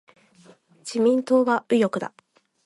[0.79, 2.11] 自民党は右翼だ。